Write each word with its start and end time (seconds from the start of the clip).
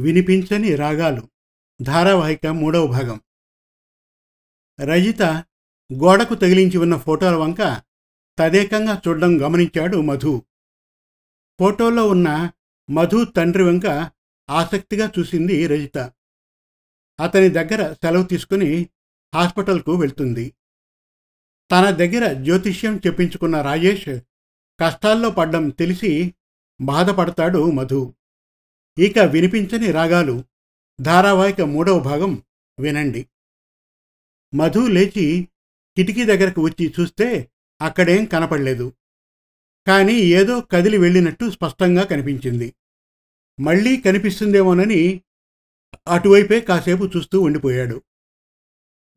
వినిపించని 0.00 0.74
రాగాలు. 0.74 1.28
ధారావాహిక 1.82 2.46
మూడవ 2.46 2.86
భాగం. 2.86 3.20
రజిత 4.80 5.22
గోడకు 5.92 6.34
తగిలించి 6.34 6.78
ఉన్న 6.78 6.96
ఫోటోల 6.96 7.34
వంక 7.34 7.82
తదేకంగా 8.38 9.02
చూడడం 9.08 9.42
గమనించాడు 9.42 9.96
మధు. 9.96 10.42
ఫోటోలో 11.60 12.08
ఉన్న 12.08 12.50
మధు 12.90 13.24
తండ్రి 13.24 13.62
వంక 13.62 14.10
ఆసక్తిగా 14.50 15.12
చూసింది 15.18 15.66
రజిత. 15.66 15.98
అతని 17.20 17.48
దగ్గర 17.48 17.92
సెలవు 17.92 18.22
తీసుకుని 18.22 18.88
హాస్పిటల్కు 19.34 19.94
వెళ్తుంది. 19.94 20.54
తన 21.70 21.90
దగ్గర 21.90 22.32
జ్యోతిష్యం 22.32 23.00
చెప్పించుకున్న 23.06 23.62
రాజేష్ 23.62 24.20
కష్టాల్లో 24.80 25.30
పడ్డం 25.30 25.68
తెలిసి 25.68 26.34
బాధపడతాడు 26.80 27.70
మధు. 27.70 28.14
ఇక 29.00 29.18
వినిపించని 29.18 29.90
రాగాలు 29.90 30.44
ధారావాహిక 31.00 31.60
మూడవ 31.60 31.98
భాగం 31.98 32.42
వినండి. 32.80 33.26
మధు 34.54 34.78
లేచి 34.78 35.48
కిటికీ 35.96 36.24
దగ్గరకు 36.24 36.62
వచ్చి 36.64 36.94
చూస్తే 37.00 37.50
అక్కడేం 37.82 38.24
కనపడలేదు. 38.24 38.92
కానీ 39.86 40.12
ఏదో 40.12 40.60
కదిలి 40.60 40.98
వెళ్ళినట్టు 40.98 41.50
స్పష్టంగా 41.50 42.04
కనిపించింది. 42.04 42.74
మళ్ళీ 43.60 43.96
కనిపిస్తుందేమోనని 43.96 45.20
అటువైపే 46.08 46.60
కాసేపు 46.60 47.10
చూస్తూ 47.16 47.40
ఉండిపోయాడు. 47.40 48.02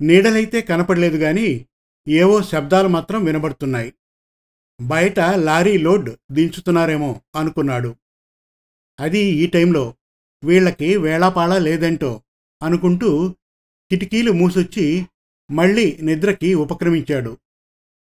నీడలైతే 0.02 0.62
కనపడలేదు 0.62 1.16
గాని 1.16 1.66
ఏవో 2.08 2.44
శబ్దాలు 2.44 2.88
మాత్రం 2.88 3.24
వినబడుతున్నాయి. 3.24 3.94
బయట 4.82 5.20
లారీ 5.20 5.78
లోడ్ 5.78 6.10
దించుతున్నారేమో 6.32 7.22
అనుకున్నాడు. 7.36 7.96
అది 9.00 9.20
ఈ 9.20 9.48
టైంలో 9.48 9.96
వీళ్ళకి 10.44 10.98
వేళాపాళ 10.98 11.58
లేదంటో 11.58 12.22
అనుకుంటూ 12.64 13.36
కిటికీలు 13.90 14.32
మూసొచ్చి 14.32 15.06
మళ్ళీ 15.52 16.00
నిద్రకి 16.02 16.54
ఉపక్రమించాడు. 16.54 17.38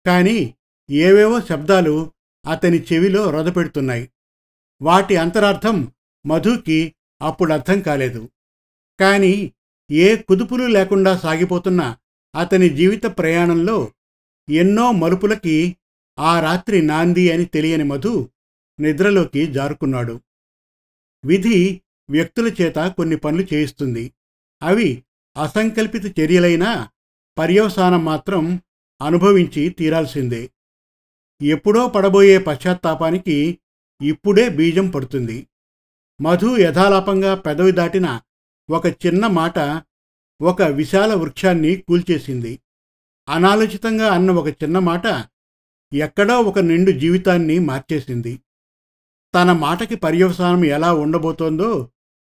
కానీ 0.06 0.54
ఏవేవో 0.90 1.42
శబ్దాలు 1.42 2.12
అతని 2.52 2.84
చెవిలో 2.94 3.30
రొదపెడుతున్నాయి. 3.30 4.10
వాటి 4.82 5.16
అంతరార్థం 5.16 5.92
మధుకి 6.28 6.96
అప్పుడు 7.22 7.54
అర్థం 7.54 7.82
కాలేదు. 7.82 8.30
కానీ 9.00 9.54
ఏ 9.92 10.16
కుదుపులు 10.16 10.64
లేకుండా 10.64 11.18
సాగిపోతున్న 11.18 11.96
అతని 12.36 12.70
జీవిత 12.70 13.06
ప్రయాణంలో 13.06 13.92
ఎన్నో 14.50 14.92
మలుపులకి 14.92 15.78
ఆ 16.20 16.40
రాత్రి 16.40 16.82
నాంది 16.82 17.32
అని 17.32 17.46
తెలియని 17.46 17.84
మధు 17.84 18.30
నిద్రలోకి 18.80 19.48
జారుకున్నాడు. 19.48 20.22
విధి 21.26 21.82
వ్యక్తుల 22.10 22.56
చేత 22.62 22.76
కొన్ని 22.76 23.18
పనులు 23.18 23.44
చేయిస్తుంది. 23.54 24.14
అవి 24.64 25.04
అసంకల్పిత 25.44 26.20
చర్యలైనా 26.20 26.90
పర్యవసానం 27.38 28.06
మాత్రం 28.06 28.62
అనుభవించి 29.02 29.70
తీరాల్సిందే. 29.70 30.50
ఎప్పుడో 31.42 31.88
పడబోయే 31.88 32.38
పశ్చాత్తాపానికి 32.38 33.60
ఇప్పుడే 34.02 34.50
బీజం 34.50 34.90
పడుతుంది. 34.90 35.48
మధు 36.22 36.58
యథాలాపంగా 36.58 37.36
పెదవి 37.36 37.72
దాటిన 37.72 38.22
ఒక 38.70 38.86
చిన్న 38.88 39.28
మాట 39.28 39.84
ఒక 40.42 40.62
విశాల 40.62 41.14
వృక్షాన్ని 41.14 41.76
కూల్చేసింది. 41.76 42.60
అనాలోచితంగా 43.30 44.14
అన్న 44.14 44.32
ఒక 44.32 44.48
చిన్న 44.48 44.80
మాట 44.80 45.26
ఎక్కడో 45.94 46.42
ఒక 46.42 46.60
నిండు 46.60 46.92
జీవితాన్ని 46.92 47.60
మార్చేసింది. 47.60 48.40
తన 49.36 49.52
మాటకి 49.52 49.96
పర్యవసానం 49.96 50.66
ఎలా 50.66 50.94
ఉండబోతోందో 50.94 51.90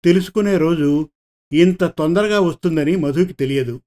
తెలుసుకునే 0.03 0.57
రోజు 0.57 1.09
ఇంత 1.53 1.83
తొందరగా 1.83 2.39
వస్తుందని 2.39 2.95
మధుకి 2.95 3.33
తెలియదు. 3.33 3.81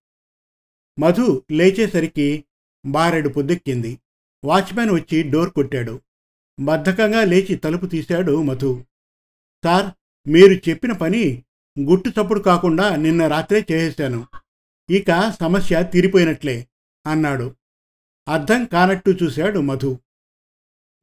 మధు 0.99 1.43
లేచేసరికి 1.51 2.45
బారెడు 2.87 3.29
పొద్దెక్కింది. 3.29 3.99
వాచ్మెన్ 4.45 4.91
వచ్చి 4.91 5.23
డోర్ 5.23 5.51
కొట్టాడు. 5.51 6.01
బద్ధకంగా 6.61 7.25
లేచి 7.25 7.57
తలుపు 7.57 7.87
తీశాడు 7.87 8.43
మధు. 8.43 8.85
సార్ 9.65 9.93
మీరు 10.29 10.71
చెప్పిన 10.71 10.93
పని 10.93 11.45
గుట్టు 11.81 12.09
చప్పుడు 12.09 12.41
కాకుండా 12.41 12.97
నిన్న 12.97 13.27
రాత్రే 13.27 13.67
చేసేశాను. 13.73 14.27
ఇక 14.91 15.37
సమస్య 15.41 15.83
తీరిపోయినట్లే 15.93 16.69
అన్నాడు. 17.07 17.55
అర్థం 18.29 18.65
కానట్టు 18.65 19.11
చూశాడు 19.23 19.59
మధు. 19.59 19.99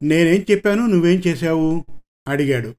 నేనేం 0.02 0.46
చెప్పాను? 0.50 0.86
నువ్వేం 0.86 1.22
చేశావు? 1.26 1.84
అడిగాడు. 2.28 2.74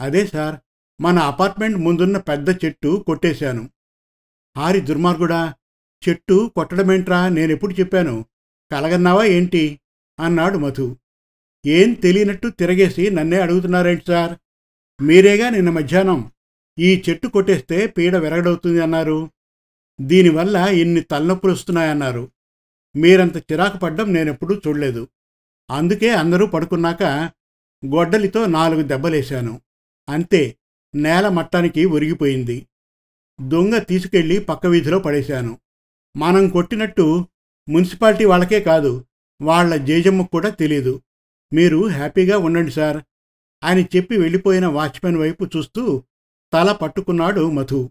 అదే 0.00 0.26
సార్ 0.26 0.56
మన 1.00 1.18
అపార్ట్మెంట్ 1.18 1.76
ముందున్న 1.76 2.16
పెద్ద 2.16 2.48
చెట్టు 2.64 3.04
కొట్టేశాను. 3.06 3.70
హారి 4.56 4.80
దుర్మార్గుడా 4.80 5.54
చెట్టు 6.08 6.52
కొట్టడమేంట్రా 6.56 7.28
నేనెప్పుడు 7.28 7.74
చెప్పాను? 7.74 8.24
కలగన్నావా 8.72 9.24
ఏంటి? 9.24 9.80
అన్నాడు 10.20 10.58
మధు. 10.58 10.96
ఏం 11.66 11.92
తెలియనట్టు 11.92 12.48
తిరగేసి 12.48 13.10
నన్నే 13.10 13.40
అడుగుతున్నారేంటి 13.40 14.04
సార్? 14.08 14.38
మీరేగా 15.02 15.50
నిన్న 15.50 15.70
మధ్యాహ్నం 15.70 16.32
ఈ 16.78 17.02
చెట్టు 17.08 17.26
కొట్టేస్తే 17.26 17.86
పీడ 17.86 18.16
విరగడవుతుంది 18.16 18.80
అన్నారు. 18.80 19.30
దీనివల్ల 20.00 20.56
ఇన్ని 20.56 21.00
తలనొప్పులు 21.00 21.52
వస్తున్నాయన్నారు. 21.52 22.30
మీరంత 22.96 23.36
చిరాకు 23.36 23.78
పడ్డం 23.78 24.12
నేనెప్పుడూ 24.12 24.54
చూడలేదు. 24.54 25.08
అందుకే 25.70 26.10
అందరూ 26.10 26.46
పడుకున్నాక 26.46 27.30
గొడ్డలితో 27.86 28.46
నాలుగు 28.46 28.82
దెబ్బలేశాను. 28.82 29.60
అంతే 30.08 30.56
నేల 30.94 31.28
మట్టానికి 31.28 31.84
ఒరిగిపోయింది. 31.84 32.66
దొంగ 33.48 33.78
తీసుకెళ్ళి 33.78 34.38
పక్క 34.38 34.66
వీధిలో 34.66 34.98
పడేశాను. 34.98 35.58
మనం 36.16 36.48
కొట్టినట్టు 36.48 37.28
మున్సిపాలిటీ 37.68 38.24
వాళ్ళకే 38.24 38.60
కాదు 38.60 39.04
వాళ్ళ 39.42 39.76
జేజమ్మకు 39.76 40.30
కూడా 40.30 40.48
తెలీదు. 40.48 41.02
మీరు 41.52 41.88
హ్యాపీగా 41.88 42.38
ఉండండి 42.38 42.70
సార్ 42.70 43.02
అని 43.64 43.88
చెప్పి 43.96 44.18
వెళ్ళిపోయిన 44.18 44.66
వాచ్మెన్ 44.66 45.16
వైపు 45.16 45.44
చూస్తూ 45.44 46.02
తల 46.52 46.72
పట్టుకున్నాడు 46.72 47.50
మధు. 47.50 47.90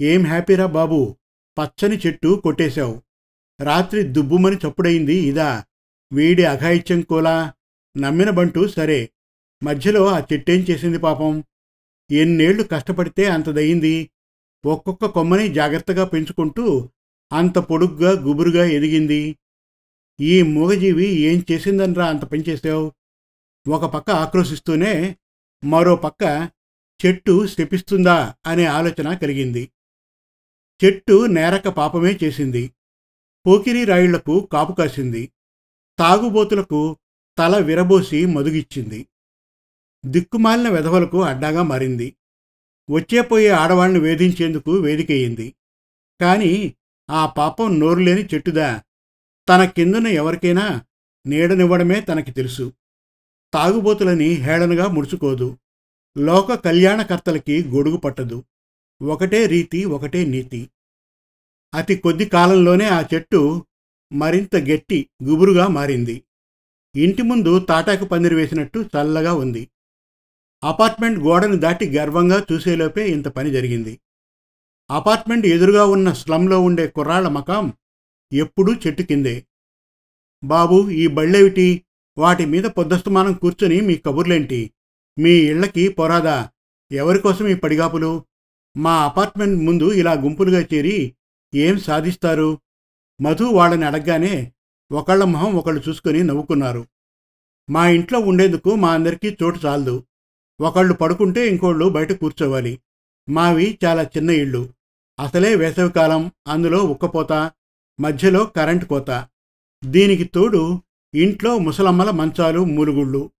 ఏం 0.00 0.26
హ్యాపీరా 0.26 0.66
బాబు 0.66 1.16
పచ్చని 1.58 2.00
చెట్టు 2.06 2.40
కొట్టేశావు. 2.44 3.02
రాత్రి 3.60 4.02
దుబ్బుమని 4.02 4.56
చప్పుడైంది 4.56 5.14
ఇదా. 5.14 5.64
వీడి 6.12 6.44
అఘాయిత్యం 6.44 7.00
కోలా? 7.00 7.52
నమ్మిన 7.96 8.30
బంటు 8.30 8.68
సరే. 8.68 9.10
మధ్యలో 9.62 10.06
ఆ 10.06 10.18
చెట్టేం 10.18 10.60
చేసింది 10.70 10.98
పాపం? 10.98 11.44
ఎన్నేళ్ళు 12.10 12.62
కష్టపడితే 12.62 13.26
అంతదయింది. 13.26 14.10
ఒక్కొక్క 14.66 15.06
కొమ్మని 15.06 15.54
జాగ్రత్తగా 15.54 16.04
పెంచుకుంటూ 16.04 16.90
అంత 17.32 17.58
పొడుగ్గా 17.58 18.10
గుబురుగా 18.10 18.64
ఎదిగింది. 18.64 19.38
ఈ 20.20 20.42
మూగజీవి 20.42 21.06
ఏం 21.06 21.46
చేసిందనరా 21.52 22.08
అంత 22.08 22.32
పెంచేశావు 22.32 22.92
ఒక 23.68 23.84
పక్క 23.84 24.10
ఆక్రోశిస్తూనే 24.10 25.16
మరో 25.64 25.96
పక్క 25.96 26.50
చెట్టు 27.06 27.46
శపిస్తుందా 27.46 28.34
అనే 28.46 28.64
ఆలోచన 28.64 29.14
కలిగింది. 29.14 29.70
చెట్టు 30.84 31.26
నేరక 31.26 31.68
పాపమే 31.68 32.18
చేసింది. 32.24 32.70
పోకిరి 33.46 33.84
రాయిళ్ళకు 33.84 34.48
కాపు 34.52 34.72
కాసింది. 34.72 35.32
తాగుబోతులకు 35.98 36.96
తల 37.38 37.58
విరబోసి 37.58 38.26
మదుగిచ్చింది. 38.26 39.06
దిక్కుమాలిన 40.06 40.68
వెధవలకు 40.68 41.22
అడ్డాగా 41.22 41.62
మారింది. 41.62 42.16
వచ్చేపోయే 42.90 43.48
ఆడవాళ్ళని 43.48 44.00
వేధించేందుకు 44.00 44.72
వేదికయ్యింది 44.72 45.54
కాని 46.20 46.74
ఆ 47.10 47.26
పాపం 47.26 47.80
నోరులేని 47.80 48.28
చెట్టుదా? 48.34 48.82
తన 49.48 49.64
కిందున 49.64 50.06
ఎవరికైనా 50.06 50.82
నీడనివ్వడమే 51.26 52.00
తనకి 52.00 52.32
తెలుసు. 52.32 52.72
తాగుబోతులని 53.54 54.24
హేళనగా 54.24 54.86
ముడుచుకోదు. 54.86 55.58
లోక 56.18 56.52
కళ్యాణకర్తలకి 56.52 57.68
గొడుగు 57.68 57.96
పట్టదు. 57.96 58.44
ఒకటే 59.02 59.46
రీతి 59.46 59.84
ఒకటే 59.84 60.24
నీతి. 60.24 60.70
అతి 61.74 61.96
కొద్ది 61.96 62.24
కాలంలోనే 62.24 62.88
ఆ 62.88 63.02
చెట్టు 63.14 63.66
మరింత 64.12 64.56
గట్టి 64.56 65.08
గుబురుగా 65.24 65.66
మారింది. 65.66 66.22
ఇంటి 66.96 67.22
ముందు 67.22 67.58
తాటాకు 67.58 68.04
పందిరి 68.04 68.34
వేసినట్టు 68.34 68.88
చల్లగా 68.96 69.34
ఉంది. 69.34 69.68
అపార్ట్మెంట్ 70.64 71.18
గోడను 71.18 71.56
దాటి 71.56 71.90
గర్వంగా 71.90 72.44
చూసేలోపే 72.52 73.08
ఇంత 73.08 73.28
పని 73.28 73.50
జరిగింది. 73.50 74.00
అపార్ట్మెంట్ 74.90 75.46
ఎదురుగా 75.46 75.86
ఉన్న 75.86 76.12
స్లంలో 76.12 76.60
ఉండే 76.60 76.86
కుర్రాళ్ళ 76.86 77.28
మకాం 77.28 77.72
ఎప్పుడూ 78.32 78.74
చెట్టు 78.74 79.02
కిందే. 79.02 79.46
బాబు 80.44 80.90
ఈ 80.90 81.06
బళ్ళేవిటి 81.06 81.84
వాటి 82.18 82.44
మీద 82.44 82.64
పొద్దస్తమానం 82.64 83.32
కూర్చొని 83.32 83.80
మీ 83.80 83.96
కబుర్లేంటి? 83.96 84.70
మీ 85.18 85.30
ఇళ్ళకి 85.30 85.88
పొరాదా? 85.88 86.50
ఎవరికోసం 86.92 87.46
ఈ 87.46 87.54
పడిగాపులు? 87.54 88.24
మా 88.76 89.04
అపార్ట్మెంట్ 89.04 89.62
ముందు 89.62 89.92
ఇలా 89.92 90.12
గుంపులుగా 90.12 90.60
చేరి 90.74 91.14
ఏం 91.54 91.78
సాధిస్తారు? 91.78 92.58
మధు 93.20 93.44
వాళ్ళని 93.44 93.84
అడగగానే 93.84 94.52
ఒకళ్ళ 94.92 95.24
మొహం 95.24 95.54
ఒకళ్ళు 95.54 95.82
చూసుకొని 95.88 96.22
నవ్వుకున్నారు. 96.22 96.86
మా 97.70 97.88
ఇంట్లో 97.88 98.18
ఉండేందుకు 98.18 98.74
మా 98.74 98.92
అందరికీ 98.92 99.36
చోటు 99.42 99.66
చాలదు. 99.66 100.04
ఒకళ్ళు 100.60 100.94
పడుకుంటే 100.94 101.48
ఇంకోళ్ళు 101.48 101.88
బయట 101.88 102.12
కూర్చోవాలి. 102.12 102.80
మావి 103.28 103.78
చాలా 103.84 104.02
చిన్న 104.02 104.30
ఇళ్ళు. 104.30 104.70
అసలే 105.20 105.54
వేసవికాలం 105.54 106.32
అందులో 106.48 106.78
ఉక్కపోత 106.78 107.52
మధ్యలో 108.00 108.44
కరెంటు 108.44 108.84
కోత. 108.84 109.28
దీనికి 109.84 110.24
తోడు 110.24 110.82
ఇంట్లో 111.14 111.58
ముసలమ్మల 111.58 112.10
మంచాలు 112.10 112.64
మూలుగుళ్ళు. 112.64 113.30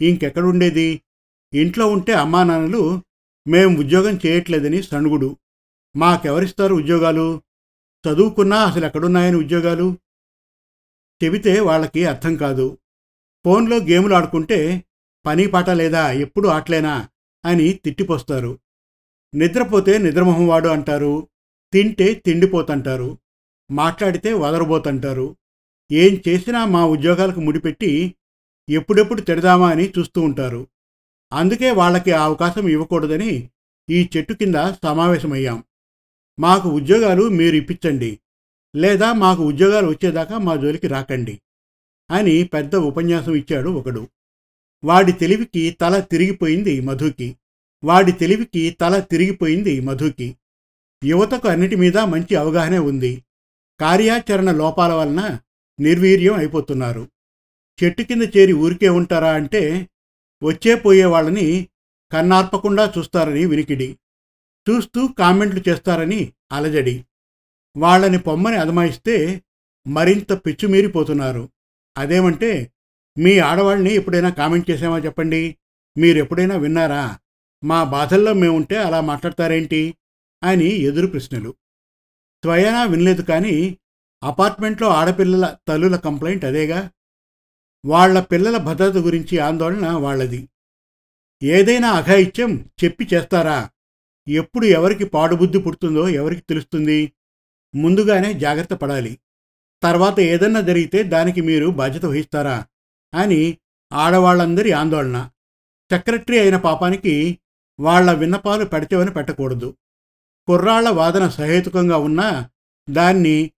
ఇంకెక్కడుండేది? 0.00 1.00
ఇంట్లో 1.54 1.86
ఉంటే 1.86 2.12
అమ్మా 2.12 2.44
నాన్నలు 2.44 3.02
మేం 3.48 3.76
ఉద్యోగం 3.76 4.20
చేయట్లేదని 4.26 4.82
సణుగుడు. 4.82 5.36
మాకెవరిస్తారు 5.96 6.74
ఉద్యోగాలు? 6.74 7.42
చదువుకున్నా 8.08 8.56
అసలు 8.56 8.86
ఎక్కడున్నాయని 8.86 9.36
ఉద్యోగాలు? 9.36 9.98
చెబితే 11.24 11.60
వాళ్ళకి 11.60 12.04
అర్థం 12.04 12.36
కాదు. 12.36 12.78
ఫోన్లో 13.44 13.76
గేములు 13.76 14.14
ఆడుకుంటే 14.14 14.84
పని 15.26 15.46
పాట 15.46 15.70
లేదా 15.70 16.12
ఎప్పుడు 16.12 16.48
ఆటలేనా 16.48 17.08
అని 17.44 17.72
తిట్టిపోస్తారు. 17.72 18.58
నిద్రపోతే 19.34 19.98
నిద్రమొహంవాడు 19.98 20.68
అంటారు. 20.68 21.28
తింటే 21.72 22.14
తిండిపోతంటారు. 22.14 23.18
మాట్లాడితే 23.70 24.32
వదరబోతంటారు. 24.32 25.36
ఏం 25.92 26.22
చేసినా 26.28 26.64
మా 26.64 26.86
ఉద్యోగాలకు 26.86 27.40
ముడిపెట్టి 27.40 28.14
ఎప్పుడెప్పుడు 28.70 29.20
తిడదామా 29.20 29.70
అని 29.70 29.92
చూస్తూ 29.98 30.20
ఉంటారు. 30.20 30.66
అందుకే 31.32 31.70
వాళ్ళకి 31.70 32.12
అవకాశం 32.12 32.68
ఇవ్వకూడదని 32.68 33.50
ఈ 33.90 34.10
చెట్టు 34.16 34.32
కింద 34.32 34.54
సమావేశమయ్యాం. 34.82 35.64
మాకు 36.40 36.68
ఉద్యోగాలు 36.68 37.28
మీరు 37.28 37.56
ఇప్పించండి. 37.56 38.18
లేదా 38.76 39.12
మాకు 39.12 39.42
ఉద్యోగాలు 39.42 39.88
వచ్చేదాకా 39.88 40.38
మా 40.38 40.56
జోలికి 40.56 40.86
రాకండి 40.86 41.40
అని 42.10 42.42
పెద్ద 42.44 42.76
ఉపన్యాసం 42.76 43.34
ఇచ్చాడు 43.34 43.68
ఒకడు. 43.68 44.08
వాడి 44.84 45.12
తెలివికి 45.12 45.70
తల 45.70 46.00
తిరిగిపోయింది 46.00 46.80
మధుకి. 46.80 47.36
వాడి 47.84 48.12
తెలివికి 48.12 48.70
తల 48.70 48.98
తిరిగిపోయింది 48.98 49.80
మధుకి. 49.80 50.36
యువతకు 51.04 51.48
అన్నిటి 51.48 51.76
మీద 51.76 51.98
మంచి 51.98 52.34
అవగాహన 52.34 52.78
ఉంది. 52.78 53.22
కార్యాచరణ 53.80 54.50
లోపాల 54.50 54.92
వలన 54.92 55.38
నిర్వీర్యం 55.80 56.34
అయిపోతున్నారు. 56.34 57.08
చెట్టు 57.84 58.02
కింద 58.02 58.22
చేరి 58.22 58.52
ఊరికే 58.52 58.88
ఉంటారా 58.88 59.32
అంటే 59.32 59.88
వచ్చే 60.42 60.74
పోయే 60.74 61.04
వాళ్ళని 61.04 61.68
కన్నార్పకుండా 62.12 62.92
చూస్తారని 62.98 63.44
వినికిడి. 63.46 63.98
చూస్తూ 64.70 65.06
కామెంట్లు 65.06 65.62
చేస్తారని 65.68 66.32
అలజడి. 66.52 67.04
వాళ్ళని 67.76 68.18
పొమ్మని 68.18 68.56
అదమాయిస్తే 68.56 69.42
మరింత 69.86 70.32
పిచ్చిమీరిపోతున్నారు 70.32 71.48
అదేమంటే 71.98 72.72
మీ 73.18 73.38
ఆడవాళ్ళని 73.38 73.94
ఎప్పుడైనా 73.94 74.30
కామెంట్ 74.30 74.70
చేసామా 74.70 74.98
చెప్పండి? 74.98 75.56
మీరు 75.98 76.18
ఎప్పుడైనా 76.18 76.56
విన్నారా? 76.56 77.18
మా 77.64 77.84
బాధల్లో 77.84 78.32
మేముంటే 78.32 78.76
అలా 78.76 79.00
మాట్లాడతారేంటి? 79.00 79.94
అని 80.44 80.64
ఎదురు 80.64 81.06
ప్రశ్నలు. 81.06 81.50
స్వయానా 82.44 82.84
వినలేదు 82.84 83.22
కానీ 83.22 83.78
అపార్ట్మెంట్లో 84.22 84.88
ఆడపిల్లల 84.88 85.56
తల్లుల 85.68 85.96
కంప్లైంట్ 85.96 86.44
అదేగా? 86.44 86.90
వాళ్ళ 87.86 88.20
పిల్లల 88.20 88.56
భద్రత 88.56 88.96
గురించి 88.96 89.38
ఆందోళన 89.38 89.88
వాళ్ళది. 89.88 90.48
ఏదైనా 91.42 91.90
అఘాయిత్యం 91.90 92.70
చెప్పి 92.84 93.08
చేస్తారా? 93.14 93.70
ఎప్పుడు 94.28 94.66
ఎవరికి 94.66 95.04
పాడుబుద్ధి 95.04 95.58
పుడుతుందో 95.58 96.08
ఎవరికి 96.08 96.40
తెలుస్తుంది? 96.40 97.12
ముందుగానే 97.74 98.32
జాగ్రత్త 98.32 98.74
పడాలి. 98.74 99.18
తర్వాత 99.82 100.20
ఏదన్నా 100.20 100.60
జరిగితే 100.60 101.02
దానికి 101.02 101.40
మీరు 101.40 101.66
బాధ్యత 101.66 102.04
వహిస్తారా? 102.04 102.66
అని 103.14 103.58
ఆడవాళ్ళందరి 103.92 104.72
ఆందోళన. 104.72 105.30
సెక్రటరీ 105.90 106.38
అయిన 106.38 106.56
పాపానికి 106.56 107.38
వాళ్ళ 107.80 108.12
విన్నపాలు 108.12 108.64
పెడచెవని 108.64 109.10
పెట్టకూడదు. 109.10 109.76
కుర్రాళ్ళ 110.46 110.88
వాదన 110.88 111.28
సహేతుకంగా 111.28 111.96
ఉన్నా 111.96 112.50
దాన్ని 112.90 113.50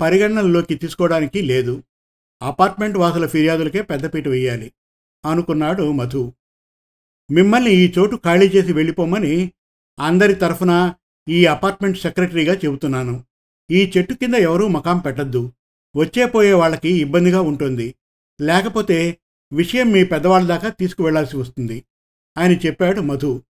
పరిగణనలోకి 0.00 0.74
తీసుకోవడానికి 0.74 1.42
లేదు. 1.42 1.82
అపార్ట్మెంట్ 2.42 2.96
వాసుల 2.96 3.26
ఫిర్యాదులకే 3.26 3.82
పెద్దపీట 3.82 4.28
వేయాలి. 4.28 4.72
అనుకున్నాడు 5.30 5.92
మధు. 5.92 6.32
మిమ్మల్ని 7.30 7.70
ఈ 7.70 7.92
చోటు 7.98 8.16
ఖాళీ 8.16 8.48
చేసి 8.48 8.72
వెళ్ళిపోమని 8.72 9.52
అందరి 10.00 10.34
తరఫున 10.34 10.94
ఈ 11.28 11.46
అపార్ట్మెంట్ 11.46 11.98
సెక్రటరీగా 11.98 12.54
చెబుతున్నాను. 12.54 13.24
ఈ 13.70 13.92
చెట్టు 13.96 14.14
కింద 14.14 14.34
ఎవరూ 14.34 14.68
మకాం 14.68 14.98
పెట్టద్దు. 14.98 15.52
వచ్చే 15.96 16.26
పోయే 16.26 16.52
వాళ్ళకి 16.52 16.88
ఇబ్బందిగా 16.88 17.40
ఉంటుంది. 17.40 17.94
లేకపోతే 18.40 19.18
విషయం 19.52 19.90
మీ 19.90 20.04
పెద్దవాళ్ళ 20.04 20.48
దాకా 20.48 20.68
తీసుకువెళ్ళాల్సి 20.68 21.36
వస్తుంది. 21.36 21.84
అని 22.38 22.56
చెప్పాడు 22.66 23.00
మధు. 23.00 23.42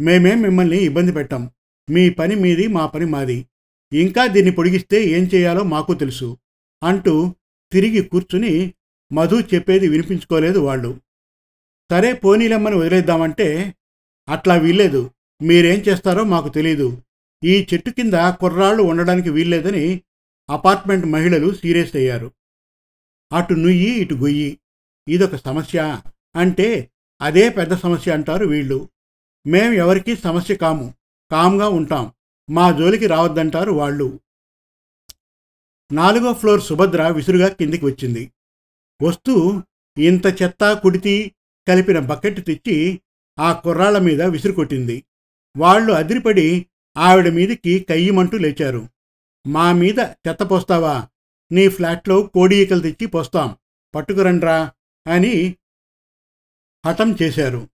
మేమేం 0.00 0.42
మిమ్మల్ని 0.42 0.78
ఇబ్బంది 0.78 1.12
పెట్టాం. 1.12 1.50
మీ 1.90 2.10
పని 2.10 2.34
మీది 2.34 2.66
మా 2.66 2.86
పని 2.86 3.04
మాది. 3.04 3.46
ఇంకా 3.92 4.26
దీన్ని 4.26 4.52
పొడిగిస్తే 4.52 5.04
ఏం 5.04 5.30
చేయాలో 5.34 5.62
మాకు 5.64 5.94
తెలుసు 5.94 6.38
అంటూ 6.82 7.34
తిరిగి 7.72 8.02
కూర్చుని 8.02 8.74
మధు 9.12 9.36
చెప్పేది 9.54 9.88
వినిపించుకోలేదు 9.88 10.58
వాళ్ళు. 10.58 11.00
సరే 11.90 12.12
పోనీలమ్మని 12.12 12.76
వదిలేద్దామంటే 12.76 13.74
అట్లా 14.28 14.54
వీల్లేదు. 14.54 15.10
మీరేం 15.42 15.80
చేస్తారో 15.80 16.24
మాకు 16.24 16.48
తెలీదు. 16.48 17.02
ఈ 17.44 17.66
చెట్టు 17.74 17.90
కింద 17.90 18.14
కుర్రాళ్ళు 18.14 18.82
ఉండడానికి 18.82 19.30
వీల్లేదని 19.30 20.02
అపార్ట్మెంట్ 20.50 21.06
మహిళలు 21.06 21.54
సీరియస్ 21.54 21.96
అయ్యారు. 21.96 22.32
అటు 23.32 23.54
నుయ్యి 23.54 23.90
ఇటు 23.90 24.14
గొయ్యి. 24.14 24.58
ఇదొక 25.08 25.36
సమస్య 25.36 26.00
అంటే 26.36 26.90
అదే 27.20 27.48
పెద్ద 27.48 27.74
సమస్య 27.74 28.12
అంటారు 28.12 28.46
వీళ్ళు. 28.46 28.88
మేం 29.46 29.72
ఎవరికీ 29.72 30.16
సమస్య 30.16 30.56
కాము. 30.56 30.94
కామ్గా 31.30 31.68
ఉంటాం. 31.68 32.12
మా 32.50 32.70
జోలికి 32.70 33.06
రావద్దంటారు 33.06 33.72
వాళ్ళు. 33.72 34.20
నాలుగో 35.92 36.32
ఫ్లోర్ 36.32 36.62
సుభద్ర 36.62 37.08
విసురుగా 37.08 37.48
కిందికి 37.48 37.84
వచ్చింది. 37.84 38.32
వస్తూ 39.02 39.62
ఇంత 39.98 40.42
చెత్త 40.42 40.72
కుడితి 40.72 41.34
కలిపిన 41.68 41.98
బకెట్ 41.98 42.46
తెచ్చి 42.46 43.00
ఆ 43.38 43.52
కుర్రాళ్ళ 43.52 43.98
మీద 43.98 44.22
విసురుకొట్టింది. 44.22 45.04
వాళ్ళు 45.56 45.92
అదిరిపడి 45.92 46.66
ఆవిడ 46.96 47.28
మీదికి 47.28 47.80
కయ్యమంటూ 47.80 48.38
లేచారు. 48.38 48.88
మా 49.46 49.72
మీద 49.72 49.98
చెత్త 50.00 50.42
పోస్తావా? 50.42 51.08
నీ 51.52 51.68
ఫ్లాట్లో 51.68 52.22
కోడి 52.22 52.56
ఈకలు 52.56 52.80
తెచ్చి 52.80 53.06
పోస్తాం. 53.06 53.56
పట్టుకురండ్రా 53.94 54.72
అని 55.06 55.56
హఠం 56.86 57.16
చేశారు. 57.22 57.68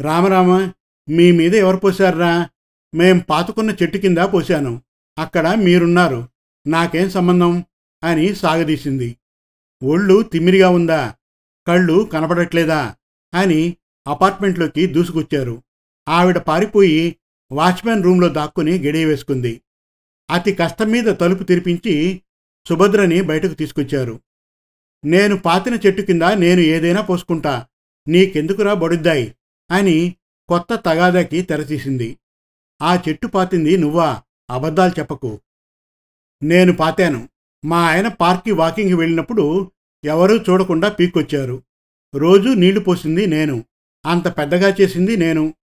రామరామ 0.00 0.72
మీ 1.08 1.32
మీద 1.32 1.54
ఎవరు 1.54 1.76
పోశారా 1.76 2.50
మేం 2.94 3.18
పాతుకున్న 3.18 3.70
చెట్టు 3.70 3.98
కింద 3.98 4.18
పోశాను. 4.18 4.82
అక్కడ 5.18 5.54
మీరున్నారు. 5.54 6.28
నాకేం 6.66 7.10
సంబంధం? 7.10 7.64
అని 8.04 8.34
సాగదీసింది. 8.34 9.16
ఒళ్ళు 9.84 10.22
తిమ్మిరిగా 10.22 10.68
ఉందా? 10.68 11.14
కళ్ళు 11.66 12.10
కనపడట్లేదా? 12.12 12.96
అని 13.34 13.76
అపార్ట్మెంట్లోకి 14.06 14.86
దూసుకొచ్చారు. 14.86 15.62
ఆవిడ 16.08 16.38
పారిపోయి 16.38 17.16
వాచ్మెన్ 17.52 18.04
రూంలో 18.04 18.28
దాక్కుని 18.28 18.88
గడియ 18.88 19.04
వేసుకుంది. 19.04 19.60
అతి 20.30 20.52
కష్టం 20.52 20.88
మీద 20.88 21.04
తలుపు 21.04 21.42
తెరిపించి 21.42 22.22
సుభద్రని 22.68 23.22
బయటకు 23.22 23.54
తీసుకొచ్చారు. 23.54 24.20
నేను 25.04 25.36
పాతిన 25.36 25.78
చెట్టు 25.86 26.02
కింద 26.02 26.22
నేను 26.22 26.60
ఏదైనా 26.60 27.00
పోసుకుంటా. 27.00 27.66
నీకెందుకురా 28.08 28.74
బడుద్దాయి? 28.74 29.34
అని 29.70 30.16
కొత్త 30.48 30.74
తగాదాకి 30.74 31.42
తెరచీసింది 31.42 32.18
ఆ 32.82 33.02
చెట్టు 33.08 33.26
పాతింది 33.26 33.76
నువ్వా? 33.76 34.22
అబద్ధాలు 34.50 35.00
చెప్పకు. 35.00 35.40
నేను 36.42 36.72
పాతాను. 36.72 37.28
మా 37.64 37.90
ఆయన 37.90 38.08
పార్క్కి 38.08 38.50
వాకింగ్ 38.50 38.94
వెళ్ళినప్పుడు 38.94 39.72
ఎవరూ 40.04 40.36
చూడకుండా 40.36 40.88
పీక్కొచ్చారు. 40.88 41.62
రోజూ 42.14 42.54
నీళ్ళు 42.54 42.80
పోసింది 42.80 43.26
నేను. 43.26 43.64
అంత 44.06 44.38
పెద్దగా 44.38 44.74
చేసింది 44.80 45.16
నేను. 45.16 45.54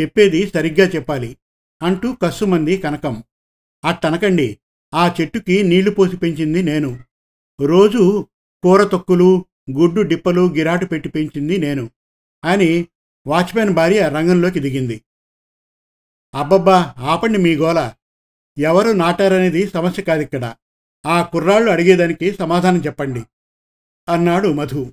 చెప్పేది 0.00 0.46
సరిగ్గా 0.46 0.86
చెప్పాలి 0.86 1.36
అంటూ 1.82 2.12
కస్సుమంది 2.12 2.78
కనకం. 2.78 3.22
అట్టనకండి 3.84 4.58
ఆ 4.94 5.14
చెట్టుకి 5.20 5.62
నీళ్ళు 5.62 5.90
పోసి 5.90 6.16
పెంచింది 6.16 6.62
నేను. 6.62 6.98
రోజు 7.60 8.26
కూర 8.62 8.84
తొక్కులు 8.84 9.46
గుడ్డు 9.70 10.02
డిప్పలు 10.02 10.48
గిరాటు 10.48 10.86
పెట్టి 10.86 11.08
పెంచింది 11.08 11.58
నేను 11.58 11.90
అని 12.44 12.88
వాచ్మెన్ 13.26 13.70
భార్య 13.70 14.08
రంగంలోకి 14.08 14.60
దిగింది. 14.60 15.02
అబ్బబ్బా 16.34 16.94
ఆపండి 16.98 17.38
మీ 17.38 17.56
గోల. 17.56 17.92
ఎవరు 18.58 18.90
నాటారనేది 18.90 19.68
సమస్య 19.68 20.02
కాదిక్కడ. 20.02 20.54
ఆ 21.06 21.22
కుర్రాళ్ళు 21.22 21.70
అడిగేదానికి 21.70 22.32
సమాధానం 22.32 22.78
చెప్పండి 22.86 23.22
అన్నాడు 24.08 24.48
మధు. 24.48 24.92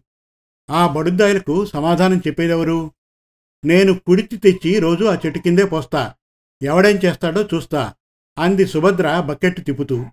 ఆ 0.69 0.87
బడుద్దాయిలకు 0.87 1.65
సమాధానం 1.65 2.17
చెప్పేదెవరు? 2.17 2.91
నేను 3.65 3.93
కుడిచి 3.93 4.37
తెచ్చి 4.37 4.79
రోజు 4.79 5.05
ఆ 5.05 5.17
చెట్టు 5.25 5.39
కిందే 5.39 5.65
పోస్తా. 5.65 6.13
ఎవడేం 6.61 6.99
చేస్తాడో 7.05 7.43
చూస్తా. 7.53 7.93
అంది 8.37 8.65
సుభద్ర 8.65 9.19
బకెట్ 9.19 9.65
తిప్పుతూ. 9.65 10.05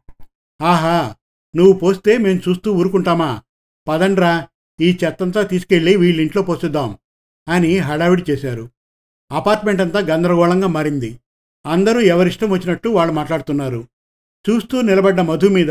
ఆహా 0.63 1.15
నువ్వు 1.57 1.73
పోస్తే 1.73 2.19
మేం 2.19 2.41
చూస్తూ 2.49 2.73
ఊరుకుంటామా? 2.73 3.43
పదండ్రా 3.89 4.49
ఈ 4.81 4.99
చెత్తంతా 5.05 5.43
తీసుకెళ్ళి 5.43 5.97
వీళ్ళింట్లో 5.97 6.43
పోసిద్దాం 6.43 6.99
అని 7.49 7.79
హడావిడి 7.79 8.25
చేశారు. 8.31 8.71
అపార్ట్మెంట్ 9.33 9.81
అంతా 9.81 9.99
గందరగోళంగా 10.01 10.67
మారింది. 10.67 11.21
అందరూ 11.67 12.01
ఎవరిష్టం 12.01 12.51
వచ్చినట్టు 12.51 12.89
వాళ్ళు 12.89 13.15
మాట్లాడుతున్నారు. 13.15 13.89
చూస్తూ 14.51 14.81
నిలబడ్డ 14.81 15.21
మధు 15.21 15.47
మీద 15.47 15.71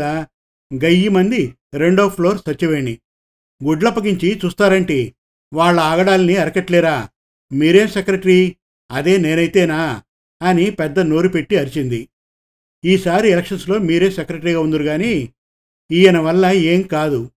గయ్యి 0.84 1.08
మంది 1.08 1.56
రెండో 1.74 2.08
ఫ్లోర్ 2.08 2.38
సత్యవేణి. 2.38 2.98
గుడ్లప్పగించి 3.64 4.40
చూస్తారేంటి? 4.44 5.14
వాళ్ళ 5.54 5.80
ఆగడాల్ని 5.80 6.36
అరకట్లేరా? 6.36 7.08
మీరేం 7.52 7.88
సెక్రటరీ? 7.88 8.56
అదే 8.90 9.16
నేనైతేనా? 9.16 10.02
అని 10.42 10.70
పెద్ద 10.70 11.00
నోరు 11.00 11.28
పెట్టి 11.28 11.56
అరిచింది. 11.56 12.08
ఈసారి 12.84 13.28
ఎలక్షన్స్లో 13.28 13.78
మీరే 13.78 14.10
సెక్రటరీగా 14.10 14.60
ఉందరు 14.60 14.82
కానీ 14.82 15.32
ఈయన 15.92 16.18
వల్ల 16.18 16.46
ఏం 16.46 16.82
కాదు. 16.82 17.30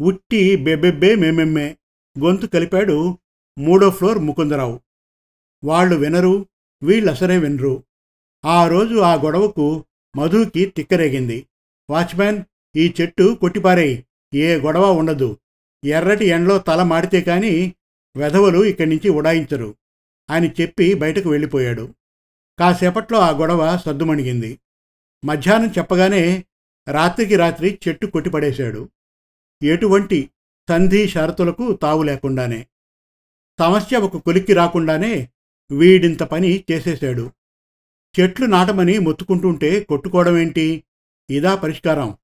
ఉట్టి 0.00 0.56
బెబెబ్బే 0.56 1.14
మేమెమ్మే. 1.14 1.76
గొంతు 2.18 2.46
కలిపాడు 2.46 3.18
మూడో 3.58 3.90
ఫ్లోర్ 3.90 4.18
ముకుందరావు. 4.18 4.80
వాళ్ళు 5.64 5.96
వినరు 5.96 6.46
వీళ్ళు 6.82 7.10
అసలే 7.10 7.38
వినరు. 7.38 7.84
ఆ 8.44 8.68
రోజు 8.68 8.94
ఆ 8.94 9.14
గొడవకు 9.14 9.84
మధుకి 10.16 10.64
తిక్కరేగింది. 10.64 11.46
వాచ్మ్యాన్ 11.90 12.44
ఈ 12.76 12.94
చెట్టు 13.00 13.36
కొట్టిపారేయి. 13.40 14.04
ఏ 14.34 14.56
గొడవ 14.56 14.92
ఉండదు. 14.92 15.38
ఎర్రటి 15.84 16.26
ఎండలో 16.26 16.58
తల 16.58 16.82
మాడితే 16.82 17.20
కానీ 17.20 17.74
వెధవలు 18.16 18.64
ఇక్కడి 18.64 18.90
నుంచి 18.90 19.08
ఉడాయించరు. 19.08 19.74
అని 20.30 20.54
చెప్పి 20.60 20.94
బయటకు 20.94 21.28
వెళ్ళిపోయాడు. 21.28 21.94
కాసేపట్లో 22.58 23.18
ఆ 23.18 23.30
గొడవ 23.30 23.78
సద్దుమణిగింది. 23.78 24.58
మధ్యాహ్నం 25.24 25.70
చెప్పగానే 25.78 26.44
రాత్రికి 26.88 27.36
రాత్రి 27.36 27.78
చెట్టు 27.88 28.06
కొట్టిపడేశాడు. 28.06 28.90
ఎటువంటి 29.62 30.30
సంధి 30.68 31.08
షరతులకు 31.08 31.72
తావు 31.72 32.02
లేకుండానే. 32.02 32.66
సమస్య 33.60 33.96
ఒక 33.96 34.16
కొలిక్కి 34.16 34.54
రాకుండానే 34.54 35.28
వీడింత 35.72 36.22
పని 36.22 36.64
చేసేశాడు. 36.72 37.30
చెట్లు 38.20 38.46
నాటమని 38.46 38.98
మొత్తుకుంటుంటే 38.98 39.80
కొట్టుకోవడమేంటి 39.80 40.84
ఇదా 41.30 41.54
పరిష్కారం. 41.54 42.16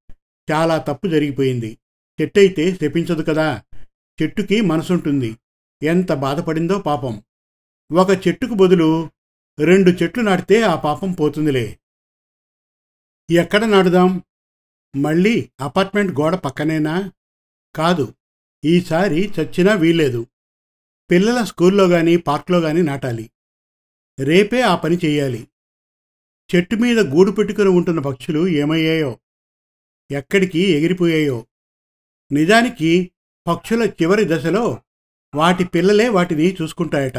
చాలా 0.53 0.79
తప్పు 0.79 1.07
జరిగిపోయింది. 1.07 1.79
చెట్టయితే 2.21 2.75
శపించదు 2.75 3.23
కదా. 3.23 3.63
చెట్టుకి 4.23 4.61
మనసుంటుంది. 4.61 5.37
ఎంత 5.83 6.13
బాధపడిందో 6.13 6.79
పాపం. 6.79 7.25
ఒక 7.93 8.29
చెట్టుకు 8.29 8.55
బదులు 8.55 9.11
రెండు 9.65 9.91
చెట్లు 9.91 10.23
నాటితే 10.23 10.63
ఆ 10.63 10.75
పాపం 10.75 11.13
పోతుందిలే. 11.13 11.79
ఎక్కడ 13.31 13.65
నాటుదాం? 13.65 14.23
మళ్ళీ 14.97 15.51
అపార్ట్మెంట్ 15.61 16.21
గోడ 16.21 16.35
పక్కనేనా? 16.35 17.13
కాదు 17.77 18.15
ఈసారి 18.65 19.29
చచ్చినా 19.29 19.75
వీల్లేదు. 19.75 20.27
పిల్లల 21.11 21.45
స్కూల్లో 21.45 21.89
కానీ 21.89 22.17
పార్క్లో 22.17 22.61
కానీ 22.61 22.83
నాటాలి. 22.83 23.31
రేపే 24.25 24.61
ఆ 24.61 24.77
పని 24.77 24.99
చేయాలి. 25.05 25.49
చెట్టు 26.55 26.75
మీద 26.75 26.99
గూడు 26.99 27.31
పెట్టుకుని 27.31 27.69
ఉంటున్న 27.69 28.01
పక్షులు 28.01 28.49
ఏమయ్యాయో? 28.49 29.19
ఎక్కడికి 30.11 30.59
ఎగిరిపోయాయో? 30.59 31.47
నిజానికి 32.33 33.13
పక్షుల 33.47 33.83
చివరి 33.83 34.25
దశలో 34.25 34.83
వాటి 35.37 35.65
పిల్లలే 35.65 36.09
వాటిని 36.09 36.57
చూసుకుంటాయట. 36.63 37.19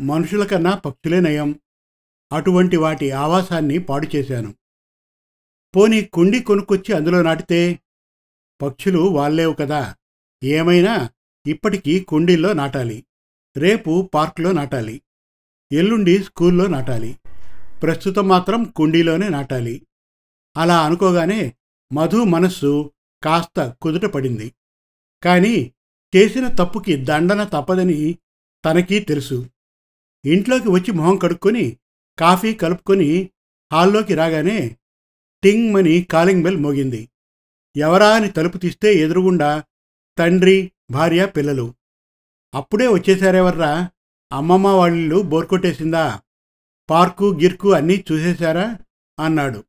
మనుషుల 0.00 0.44
కన్నా 0.44 0.74
పక్షులే 0.74 1.20
నయం. 1.20 1.60
అటువంటి 2.32 2.76
వాటి 2.76 3.10
ఆవాసాన్ని 3.10 3.78
పాడు 3.78 4.16
చేశాను. 4.16 4.54
పోనీ 5.76 6.02
కుండి 6.02 6.40
కొనుక్కొచ్చి 6.40 6.94
అందులో 6.94 7.22
నాటితే? 7.22 7.78
పక్షులు 8.62 8.98
వాళ్ళేవు 8.98 9.54
కదా. 9.54 9.96
ఏమైనా 10.44 11.10
ఇప్పటికీ 11.46 12.00
కుండీల్లో 12.00 12.52
నాటాలి. 12.52 13.06
రేపు 13.56 14.10
పార్క్లో 14.14 14.52
నాటాలి. 14.52 15.02
ఎల్లుండి 15.72 16.24
స్కూల్లో 16.24 16.66
నాటాలి. 16.66 17.18
ప్రస్తుతం 17.82 18.28
మాత్రం 18.28 18.64
కుండీలోనే 18.64 19.28
నాటాలి. 19.28 19.86
అలా 20.56 20.82
అనుకోగానే 20.82 21.56
మధు 21.92 22.16
మనస్సు 22.16 22.92
కాస్త 23.22 23.76
కుదుట 23.82 24.10
పడింది. 24.10 24.54
కానీ 25.22 25.72
చేసిన 26.16 26.48
తప్పుకి 26.48 26.96
దండన 26.96 27.44
తప్పదని 27.44 28.18
తనకీ 28.64 29.00
తెలుసు. 29.00 29.50
ఇంట్లోకి 30.24 30.68
వచ్చి 30.68 30.92
మొహం 30.92 31.16
కడుక్కొని 31.16 31.76
కాఫీ 32.18 32.54
కలుపుకొని 32.54 33.30
హాల్లోకి 33.72 34.14
రాగానే 34.14 34.76
టింగ్ 35.42 35.74
మని 35.74 36.02
కాలింగ్ 36.02 36.42
బెల్ 36.42 36.56
మోగింది. 36.56 37.08
ఎవరా 37.76 38.14
అని 38.14 38.28
తలుపు 38.30 38.58
తీస్తే 38.58 38.94
ఎదురుగుండా 38.94 39.64
తండ్రి 40.18 40.72
భార్య 40.90 41.26
పిల్లలు. 41.26 41.74
అప్పుడే 42.54 42.86
వచ్చేసారేవర్రా 42.86 43.90
అమ్మమ్మ 44.32 44.68
వాళ్ళు 44.68 45.22
బోర్కొట్టేసిందా? 45.22 46.20
పార్కు 46.90 47.38
గిర్కు 47.42 47.72
అన్నీ 47.72 48.04
చూసేశారా? 48.12 48.78
అన్నాడు. 49.20 49.64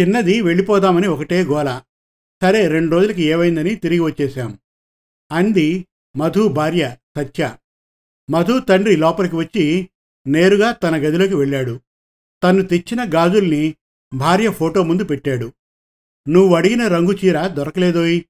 చిన్నది 0.00 0.40
వెళ్ళిపోదామని 0.40 1.06
ఒకటే 1.06 1.44
గోల. 1.44 1.82
సరే 2.42 2.68
రెండు 2.68 2.94
రోజులకి 2.94 3.22
ఏవైందని 3.22 3.74
తిరిగి 3.74 4.00
వచ్చేశాం. 4.00 4.58
అంది 5.32 5.86
మధు 6.16 6.48
భార్య 6.48 6.96
సత్య. 7.16 7.56
మధు 8.30 8.58
తండ్రి 8.58 8.96
లోపలికి 8.96 9.36
వచ్చి 9.36 9.90
నేరుగా 10.26 10.72
తన 10.72 10.96
గదిలోకి 10.96 11.34
వెళ్ళాడు. 11.34 11.80
తను 12.42 12.62
తెచ్చిన 12.62 13.10
గాజుల్ని 13.14 13.74
భార్య 14.14 14.50
ఫోటో 14.50 14.82
ముందు 14.82 15.04
పెట్టాడు. 15.04 15.52
నువ్వు 16.28 16.56
అడిగిన 16.56 16.88
రంగు 16.88 17.12
చీర 17.12 17.46
దొరకలేదోయ్. 17.46 18.20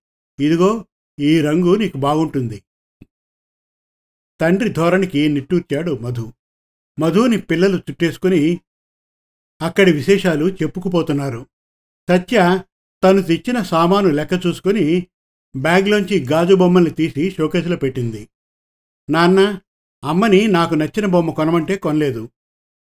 ఇదిగో 0.40 0.86
ఈ 1.20 1.40
రంగు 1.40 1.74
నీకు 1.74 1.98
బాగుంటుంది. 1.98 2.62
తండ్రి 4.40 4.68
ధోరణికి 4.68 5.28
నిట్టూర్చాడు 5.28 5.92
మధు. 5.92 6.32
మధుని 7.00 7.40
పిల్లలు 7.40 7.76
చుట్టేసుకుని 7.76 8.60
అక్కడి 9.62 9.92
విశేషాలు 9.92 10.44
చెప్పుకుపోతున్నారు. 10.50 11.46
సత్య 12.10 12.60
తను 13.04 13.22
తెచ్చిన 13.22 13.62
సామాను 13.62 14.08
లెక్క 14.08 14.46
చూసుకుని 14.46 15.06
బ్యాగ్లోంచి 15.56 16.24
గాజు 16.24 16.54
బొమ్మల్ని 16.54 16.90
తీసి 16.90 17.30
షోకేసులో 17.30 17.76
పెట్టింది. 17.76 18.28
నాన్న 19.10 19.60
అమ్మని 20.04 20.46
నాకు 20.46 20.74
నచ్చిన 20.74 21.06
బొమ్మ 21.06 21.30
కొనమంటే 21.30 21.76
కొనలేదు. 21.76 22.28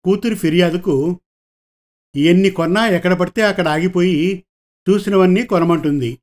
కూతురి 0.05 0.35
ఫిర్యాదుకు 0.35 1.21
ఎన్ని 2.17 2.51
కొన్నా 2.51 2.87
ఎక్కడ 2.87 3.13
పడితే 3.13 3.43
అక్కడ 3.43 3.69
ఆగిపోయి 3.69 4.45
చూసినవన్నీ 4.91 5.47
కొనమంటుంది. 5.47 6.19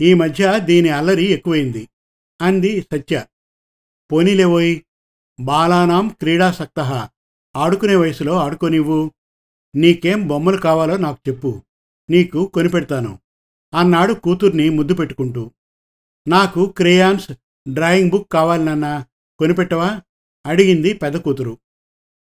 ఈ 0.00 0.14
మధ్య 0.14 0.60
దీని 0.64 0.88
అల్లరి 0.88 1.24
ఎక్కువైంది 1.24 1.88
అంది 2.40 2.80
సత్య. 2.80 3.24
పోనీలేవోయ్ 4.12 4.80
బాలానాం 5.40 6.08
క్రీడాసక్త 6.08 7.08
ఆడుకునే 7.56 7.96
వయసులో 7.96 8.32
ఆడుకోనివ్వు. 8.32 9.10
నీకేం 9.76 10.28
బొమ్మలు 10.28 10.56
కావాలో 10.56 10.96
నాకు 10.96 11.18
చెప్పు. 11.28 11.62
నీకు 12.10 12.46
కొనిపెడతాను 12.46 13.18
అన్నాడు 13.74 14.12
కూతుర్ని 14.14 14.68
ముద్దు 14.68 14.94
పెట్టుకుంటూ. 14.94 15.50
నాకు 16.28 16.66
క్రేయాన్స్ 16.66 17.32
డ్రాయింగ్ 17.68 18.10
బుక్ 18.10 18.32
కావాలన్నా 18.32 19.06
కొనిపెట్టవా? 19.38 20.02
అడిగింది 20.46 20.92
పెద్ద 20.92 21.16
కూతురు. 21.16 21.58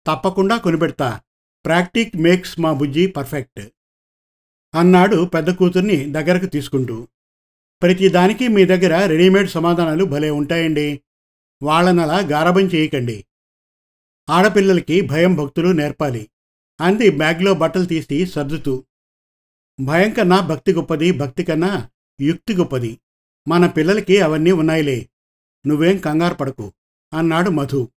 తప్పకుండా 0.08 0.58
కొనిపెడతా. 0.58 1.22
ప్రాక్టిక్ 1.66 2.16
మేక్స్ 2.16 2.60
మా 2.60 2.74
బుజ్జి 2.74 3.08
పర్ఫెక్ట్ 3.08 3.60
అన్నాడు 4.76 5.26
పెద్ద 5.26 5.50
కూతుర్ని 5.50 6.12
దగ్గరకు 6.12 6.46
తీసుకుంటూ. 6.46 7.08
ప్రతిదానికి 7.82 8.48
మీ 8.48 8.66
దగ్గర 8.66 9.06
రెడీమేడ్ 9.06 9.50
సమాధానాలు 9.50 10.06
భలే 10.06 10.30
ఉంటాయండి. 10.30 11.02
వాళ్ళనలా 11.64 12.20
గారభం 12.20 12.62
చేయకండి. 12.62 13.26
ఆడపిల్లలకి 14.30 15.02
భయం 15.02 15.36
భక్తులు 15.36 15.68
నేర్పాలి 15.68 16.30
అంది 16.82 17.10
బ్యాగ్లో 17.10 17.54
బట్టలు 17.54 17.86
తీసి 17.86 18.26
సర్దుతూ. 18.26 18.86
భయం 19.80 20.12
కన్నా 20.12 20.40
భక్తి 20.40 20.74
గొప్పది 20.74 21.12
భక్తి 21.12 21.44
కన్నా 21.44 21.90
యుక్తి 22.22 22.56
గొప్పది. 22.56 23.00
మన 23.50 23.66
పిల్లలకి 23.66 24.22
అవన్నీ 24.22 24.52
ఉన్నాయిలే. 24.52 25.10
నువ్వేం 25.68 25.98
కంగారు 25.98 26.34
పడకు 26.34 26.74
అన్నాడు 27.14 27.50
మధు. 27.50 27.90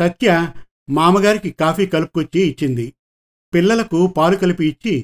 సత్య 0.00 0.52
మామగారికి 0.90 1.50
కాఫీ 1.50 1.86
కలుపుకొచ్చి 1.86 2.40
ఇచ్చింది. 2.40 2.94
పిల్లలకు 3.54 4.06
పాలు 4.06 4.36
కలిపి 4.36 4.66
ఇచ్చి 4.68 5.02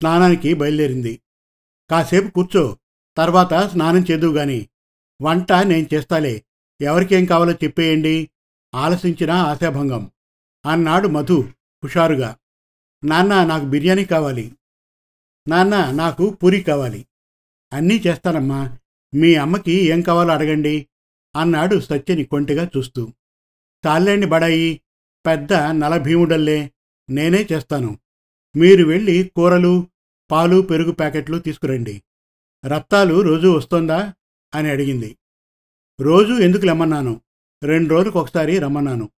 స్నానానికి 0.00 0.54
బయలుదేరింది. 0.54 1.20
కాసేపు 1.90 2.30
కూర్చో 2.30 2.78
తర్వాత 3.16 3.54
స్నానం 3.54 4.04
చేదువు 4.10 4.36
గాని. 4.36 4.68
వంట 5.22 5.52
నేను 5.52 5.94
చేస్తాలే. 5.94 6.44
ఎవరికేం 6.80 7.24
కావాలో 7.24 7.52
చెప్పేయండి. 7.52 8.30
ఆలసించినా 8.74 9.42
ఆశాభంగం 9.42 10.10
అన్నాడు 10.66 11.08
మధు 11.08 11.48
హుషారుగా. 11.84 12.36
నాన్న 13.04 13.44
నాకు 13.44 13.64
బిర్యానీ 13.64 14.04
కావాలి. 14.04 14.54
నాన్న 15.48 15.90
నాకు 15.90 16.30
పూరి 16.30 16.60
కావాలి. 16.60 17.06
అన్నీ 17.72 18.02
చేస్తానమ్మా. 18.06 18.76
మీ 19.14 19.34
అమ్మకి 19.34 19.72
ఏం 19.72 20.00
కావాలో 20.00 20.32
అడగండి 20.32 20.86
అన్నాడు 21.36 21.80
సత్యని 21.80 22.24
కొంటిగా 22.24 22.70
చూస్తూ. 22.76 23.12
తాళ్ళేండి 23.84 24.26
బడాయి 24.26 24.80
పెద్ద 25.26 25.52
నలభీముడల్లే 25.52 26.72
నేనే 27.10 27.46
చేస్తాను. 27.52 27.98
మీరు 28.56 28.84
వెళ్ళి 28.84 29.30
కూరలు 29.36 29.86
పాలు 30.30 30.60
పెరుగు 30.60 30.92
ప్యాకెట్లు 30.92 31.38
తీసుకురండి. 31.38 32.02
రత్తాలు 32.66 33.20
రోజూ 33.20 33.52
వస్తోందా? 33.52 34.14
అని 34.54 34.70
అడిగింది. 34.70 35.16
రోజు 36.00 36.32
ఎందుకు 36.32 36.64
లెమ్మన్నాను 36.64 37.20
రెండు 37.62 37.88
రోజులకు 37.88 38.18
ఒకసారి 38.18 38.58
రమ్మన్నాను. 38.58 39.10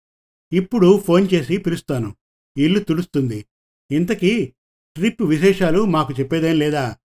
ఇప్పుడు 0.53 1.03
ఫోన్ 1.07 1.27
చేసి 1.33 1.57
పిలుస్తాను. 1.57 2.15
ఇల్లు 2.57 2.79
తుడుస్తుంది. 2.79 3.45
ఇంతకీ 3.91 4.53
ట్రిప్ 4.95 5.21
విశేషాలు 5.21 5.85
మాకు 5.85 6.13
చెప్పేదేం 6.13 6.59
లేదా? 6.59 6.97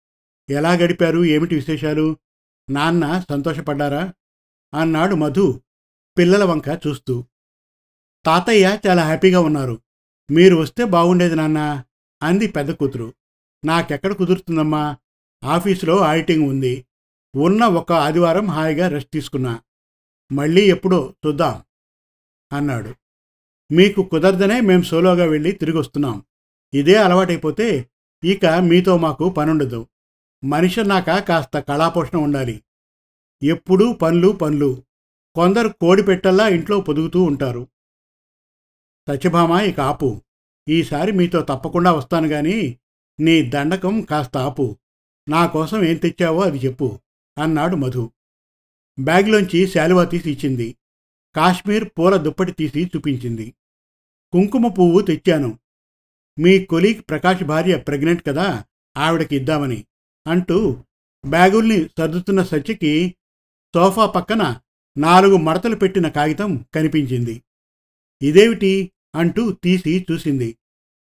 ఎలా 0.50 0.72
గడిపారు? 0.72 1.24
ఏమిటి 1.24 1.54
విశేషాలు? 1.54 2.16
నాన్న 2.70 3.24
సంతోషపడ్డారా? 3.30 4.12
అన్నాడు 4.74 5.14
మధు 5.14 5.62
పిల్లల 6.18 6.44
వంక 6.44 6.80
చూస్తూ. 6.86 7.24
తాతయ్య 8.26 8.78
చాలా 8.86 9.04
హ్యాపీగా 9.04 9.40
ఉన్నారు. 9.40 9.82
మీరు 10.30 10.56
వస్తే 10.56 10.84
బాగుండేది 10.84 11.36
నాన్న 11.36 11.84
అంది 12.22 12.46
పెద్ద 12.46 12.70
కూతురు. 12.70 13.14
నాకెక్కడ 13.64 14.12
కుదురుతుందమ్మా? 14.12 14.96
ఆఫీసులో 15.44 15.98
ఆడిటింగ్ 15.98 16.48
ఉంది. 16.48 16.86
ఉన్న 17.36 17.64
ఒక 17.64 17.92
ఆదివారం 17.92 18.50
హాయిగా 18.50 18.88
రెస్ట్ 18.88 19.10
తీసుకున్నా. 19.10 19.62
మళ్ళీ 20.32 20.62
ఎప్పుడో 20.62 21.14
చూద్దాం 21.26 21.62
అన్నాడు. 22.52 22.94
మీకు 23.72 24.02
కుదరదనే 24.02 24.60
మేం 24.60 24.82
సోలోగా 24.82 25.24
వెళ్ళి 25.24 25.52
తిరిగి 25.52 25.78
వస్తున్నాం 25.78 26.24
ఇదే 26.74 26.94
అలవాటైపోతే 26.94 27.90
ఇక 28.24 28.46
మీతో 28.46 28.98
మాకు 28.98 29.28
పనుండదు. 29.28 29.88
మనిషి 30.44 30.80
అన్నాక 30.80 31.18
కాస్త 31.18 31.58
కళాపోషణ 31.58 32.18
ఉండాలి. 32.18 32.62
ఎప్పుడూ 33.42 33.92
పనులు 33.92 34.28
పనులు. 34.28 34.82
కొందరు 35.34 35.68
కోడి 35.68 36.02
పెట్టల్లా 36.02 36.48
ఇంట్లో 36.48 36.80
పొదుగుతూ 36.80 37.22
ఉంటారు. 37.22 37.68
సత్యభామ 39.08 39.50
ఇక 39.50 39.80
ఆపు. 39.80 40.22
ఈసారి 40.68 41.12
మీతో 41.12 41.40
తప్పకుండా 41.40 41.92
వస్తాను 41.92 42.26
గాని 42.26 42.78
నీ 43.20 43.42
దండకం 43.42 44.00
కాస్త 44.00 44.36
ఆపు. 44.36 44.78
నా 45.28 45.46
కోసం 45.46 45.84
ఏం 45.84 45.96
తెచ్చావో 45.96 46.40
అది 46.40 46.58
చెప్పు 46.58 46.98
అన్నాడు 47.42 47.76
మధు. 47.76 48.10
బ్యాగ్లోంచి 49.00 49.68
శాలువా 49.68 50.04
తీసి 50.04 50.30
ఇచ్చింది. 50.30 50.76
కాశ్మీర్ 51.36 51.90
పూల 51.98 52.16
దుప్పటి 52.16 52.52
తీసి 52.52 52.90
చూపించింది. 52.96 53.54
కుంకుమ 54.32 54.68
పువ్వు 54.68 55.00
తెచ్చాను. 55.00 55.58
మీ 56.38 56.64
కొలీగ్ 56.64 57.02
ప్రకాష్ 57.08 57.44
భార్య 57.44 57.76
ప్రెగ్నెంట్ 57.76 58.26
కదా 58.26 58.64
ఆవిడకి 58.96 59.36
ఇద్దామని. 59.36 59.86
అంటూ 60.26 60.82
బ్యాగుల్ని 61.26 61.88
సర్దుతున్న 61.98 62.42
సత్యకి 62.42 63.14
సోఫా 63.74 64.06
పక్కన 64.06 64.60
నాలుగు 64.98 65.36
మడతలు 65.36 65.76
పెట్టిన 65.76 66.08
కాగితం 66.08 66.64
కనిపించింది. 66.74 67.42
ఇదేమిటి 68.22 68.92
అంటూ 69.14 69.52
తీసి 69.52 70.06
చూసింది. 70.12 70.56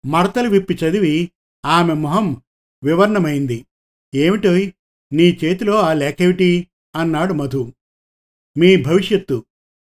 మడతలు 0.06 0.50
విప్పి 0.50 0.74
చదివి 0.74 1.32
ఆమె 1.66 1.94
మొహం 1.94 2.42
వివర్ణమైంది. 2.84 3.66
ఏమిటోయ్ 4.16 4.72
నీ 5.14 5.40
చేతిలో 5.46 5.80
ఆ 5.80 5.94
లేఖేమిటి 5.94 6.68
అన్నాడు 6.96 7.34
మధు. 7.34 7.74
మీ 8.58 8.84
భవిష్యత్తు 8.84 9.46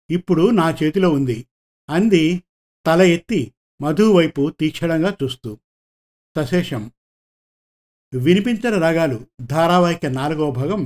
ఇప్పుడు 0.10 0.50
నా 0.50 0.78
చేతిలో 0.84 1.10
ఉంది 1.10 1.48
అంది 1.90 2.44
తల 2.86 3.02
ఎత్తి 3.02 3.54
మధు 3.82 4.12
వైపు 4.12 4.50
తీక్షణంగా 4.50 5.18
చూస్తూ. 5.24 5.58
సశేషం 6.38 6.92
వినిపించని 8.13 8.80
రాగాలు 8.80 9.27
ధారావాహిక 9.41 10.06
నాలుగవ 10.06 10.51
భాగం 10.51 10.86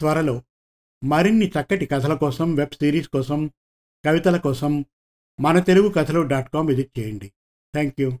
త్వరలో 0.00 0.42
మరిన్ని 1.04 1.48
చక్కటి 1.48 1.86
కథల 1.86 2.14
కోసం 2.14 2.54
వెబ్ 2.54 2.74
సిరీస్ 2.74 3.08
కోసం 3.08 3.50
కవితల 4.04 4.36
కోసం 4.36 4.84
మన 5.40 5.58
తెలుగు 5.58 5.88
కథలు 5.88 6.20
డాట్ 6.20 6.52
కామ్ 6.52 6.68
విజిట్ 6.68 6.98
చేయండి. 6.98 7.28
Thank 7.74 8.00
you 8.00 8.18